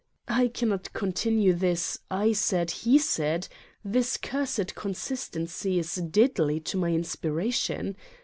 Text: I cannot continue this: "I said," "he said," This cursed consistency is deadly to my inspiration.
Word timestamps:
I 0.27 0.47
cannot 0.47 0.93
continue 0.93 1.53
this: 1.53 1.99
"I 2.09 2.31
said," 2.33 2.71
"he 2.71 2.97
said," 2.97 3.47
This 3.85 4.17
cursed 4.17 4.73
consistency 4.73 5.77
is 5.77 5.93
deadly 5.93 6.59
to 6.61 6.77
my 6.77 6.89
inspiration. 6.91 7.95